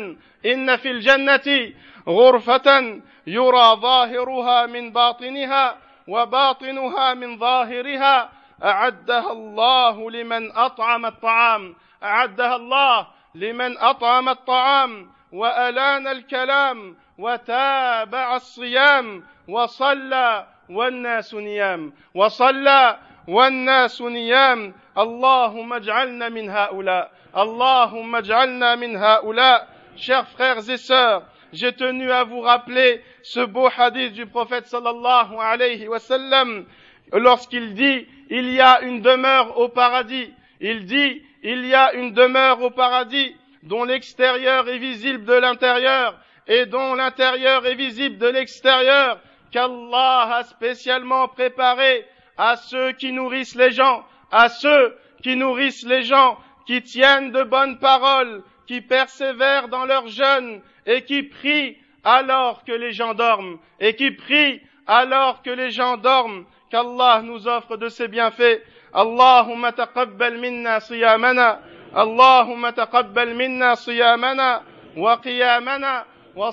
إن 0.46 0.76
في 0.76 0.90
الجنة 0.90 1.72
غرفة 2.09 3.00
يرى 3.26 3.76
ظاهرها 3.76 4.66
من 4.66 4.92
باطنها 4.92 5.78
وباطنها 6.09 7.14
من 7.14 7.38
ظاهرها. 7.38 8.30
أعدها 8.64 9.33
الله 9.33 10.11
لمن 10.11 10.52
أطعم 10.52 11.06
الطعام 11.06 11.74
أعدها 12.02 12.56
الله 12.56 13.06
لمن 13.35 13.78
أطعم 13.78 14.28
الطعام. 14.28 15.11
وألان 15.33 16.06
الكلام 16.06 16.96
وتابع 17.18 18.37
الصيام 18.37 19.24
وصلى 19.48 20.46
والناس 20.69 21.34
نيام 21.34 21.93
وصلى 22.13 22.97
والناس 23.28 24.01
نيام 24.01 24.73
اللهم 24.97 25.73
اجعلنا 25.73 26.30
من 26.30 26.49
هؤلاء 26.49 27.12
اللهم 27.38 28.15
اجعلنا 28.15 28.75
من 28.75 28.97
هؤلاء 28.97 29.67
chers 29.97 30.28
frères 30.36 30.69
et 30.69 30.78
sœurs 30.78 31.23
j'ai 31.54 31.73
tenu 31.73 32.12
à 32.12 32.23
vous 32.23 32.41
rappeler 32.41 33.01
ce 33.23 33.39
beau 33.39 33.69
hadith 33.78 34.13
du 34.13 34.25
prophète 34.25 34.65
sallallahu 34.67 35.36
alayhi 35.39 35.88
wa 35.88 35.99
sallam 35.99 36.65
lorsqu'il 37.13 37.73
dit 37.73 38.08
il 38.30 38.51
y 38.54 38.62
a 38.62 38.82
une 38.82 39.01
demeure 39.01 39.58
au 39.58 39.69
paradis 39.69 40.34
il 40.60 40.86
dit 40.86 41.21
il 41.43 41.65
y 41.65 41.73
a 41.75 41.93
une 41.93 42.13
demeure 42.13 42.62
au 42.62 42.71
paradis 42.71 43.36
dont 43.63 43.84
l'extérieur 43.84 44.67
est 44.69 44.78
visible 44.78 45.25
de 45.25 45.34
l'intérieur 45.34 46.17
et 46.47 46.65
dont 46.65 46.93
l'intérieur 46.95 47.65
est 47.65 47.75
visible 47.75 48.17
de 48.17 48.28
l'extérieur 48.28 49.19
qu'Allah 49.50 50.36
a 50.36 50.44
spécialement 50.44 51.28
préparé 51.28 52.06
à 52.36 52.56
ceux 52.56 52.92
qui 52.92 53.12
nourrissent 53.12 53.54
les 53.54 53.72
gens, 53.72 54.04
à 54.30 54.48
ceux 54.48 54.96
qui 55.22 55.36
nourrissent 55.36 55.86
les 55.86 56.02
gens, 56.02 56.38
qui 56.66 56.82
tiennent 56.82 57.32
de 57.32 57.42
bonnes 57.42 57.78
paroles, 57.78 58.42
qui 58.66 58.80
persévèrent 58.80 59.68
dans 59.68 59.84
leur 59.84 60.06
jeûne 60.06 60.60
et 60.86 61.04
qui 61.04 61.22
prient 61.24 61.76
alors 62.04 62.64
que 62.64 62.72
les 62.72 62.92
gens 62.92 63.14
dorment, 63.14 63.58
et 63.80 63.94
qui 63.94 64.10
prient 64.10 64.60
alors 64.86 65.42
que 65.42 65.50
les 65.50 65.70
gens 65.70 65.96
dorment, 65.96 66.44
qu'Allah 66.70 67.20
nous 67.22 67.46
offre 67.48 67.76
de 67.76 67.88
ses 67.88 68.08
bienfaits. 68.08 68.62
Allahumma 68.94 69.72
taqabbal 69.72 70.38
minna 70.38 70.80
siyamana, 70.80 71.60
Allahumma 71.94 72.72
taqabbal 72.72 73.34
minna 73.34 73.76
siyamana, 73.76 74.62
wa 74.96 75.18
qiyamana, 75.18 76.06
wa 76.34 76.52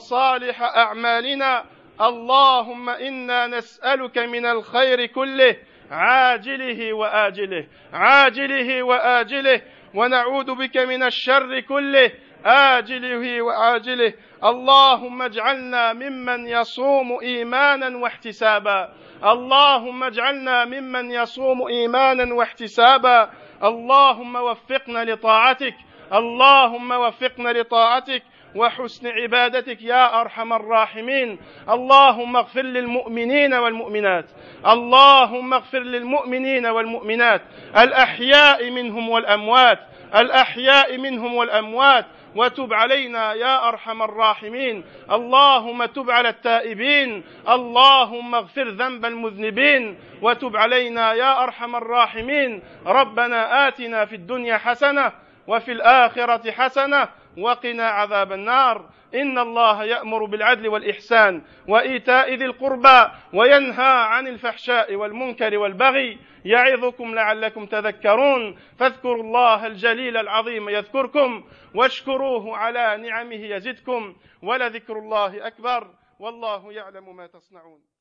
اللهم 2.02 2.90
إنا 2.90 3.48
نسألك 3.48 4.18
من 4.18 4.46
الخير 4.46 5.06
كله 5.06 5.56
عاجله 5.92 6.94
وآجله 6.94 7.68
عاجله 7.94 8.84
وآجله 8.84 9.62
ونعوذ 9.94 10.56
بك 10.56 10.78
من 10.78 11.04
الشر 11.04 11.60
كله 11.60 12.12
آجله 12.46 13.42
وآجله. 13.42 14.14
اللهم 14.44 15.22
اجعلنا 15.22 15.94
ممن 15.94 16.48
يصوم 16.48 17.20
إيمانا 17.22 17.98
واحتسابا. 17.98 18.94
اللهم 19.24 20.04
اجعلنا 20.04 20.66
ممن 20.66 21.12
يصوم 21.12 21.68
إيمانا 21.68 22.34
واحتسابا. 22.34 23.30
اللهم 23.64 24.36
وفقنا 24.36 25.04
لطاعتك. 25.04 25.76
اللهم 26.14 26.92
وفقنا 26.92 27.50
لطاعتك. 27.50 28.24
وحسن 28.58 29.08
عبادتك 29.08 29.82
يا 29.82 30.22
أرحم 30.22 30.54
الراحمين. 30.54 31.40
اللهم 31.70 32.36
اغفر 32.38 32.62
للمؤمنين 32.62 33.54
والمؤمنات. 33.54 34.26
اللهم 34.68 35.54
اغفر 35.54 35.80
للمؤمنين 35.80 36.66
والمؤمنات. 36.66 37.42
الأحياء 37.78 38.70
منهم 38.70 39.10
والأموات. 39.10 39.80
الأحياء 40.16 40.98
منهم 40.98 41.36
والأموات. 41.36 42.06
وتب 42.36 42.74
علينا 42.74 43.34
يا 43.34 43.68
أرحم 43.68 44.04
الراحمين. 44.04 44.84
اللهم 45.12 45.86
تب 45.86 46.12
على 46.12 46.30
التائبين. 46.30 47.24
اللهم 47.50 48.36
اغفر 48.36 48.68
ذنب 48.68 49.06
المذنبين. 49.06 50.00
وتب 50.22 50.58
علينا 50.58 51.14
يا 51.14 51.44
أرحم 51.44 51.76
الراحمين. 51.76 52.64
ربنا 52.86 53.68
آتنا 53.68 54.06
في 54.06 54.16
الدنيا 54.16 54.58
حسنة 54.58 55.12
وفي 55.48 55.72
الآخرة 55.72 56.52
حسنة 56.52 57.08
وقنا 57.38 57.88
عذاب 57.88 58.32
النار. 58.32 58.90
إن 59.16 59.38
الله 59.38 59.84
يأمر 59.84 60.26
بالعدل 60.26 60.68
والإحسان 60.68 61.42
وإيتاء 61.68 62.34
ذي 62.34 62.46
القربى 62.46 63.12
وينهى 63.34 63.94
عن 64.04 64.28
الفحشاء 64.28 64.96
والمنكر 64.96 65.58
والبغي. 65.58 66.18
يعظكم 66.46 67.16
لعلكم 67.16 67.66
تذكرون. 67.66 68.58
فاذكروا 68.80 69.24
الله 69.24 69.68
الجليل 69.68 70.18
العظيم 70.18 70.70
يذكركم 70.70 71.44
واشكروه 71.76 72.58
على 72.58 72.98
نعمه 72.98 73.46
يزدكم. 73.46 74.16
ولذكر 74.42 75.00
الله 75.00 75.48
أكبر. 75.48 75.88
والله 76.20 76.74
يعلم 76.74 77.16
ما 77.16 77.28
تصنعون. 77.28 77.97